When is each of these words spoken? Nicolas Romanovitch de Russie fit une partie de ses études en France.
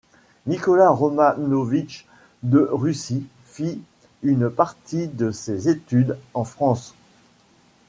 Nicolas 0.47 0.89
Romanovitch 0.89 2.07
de 2.41 2.67
Russie 2.71 3.27
fit 3.45 3.79
une 4.23 4.49
partie 4.49 5.05
de 5.07 5.29
ses 5.29 5.69
études 5.69 6.17
en 6.33 6.43
France. 6.43 6.95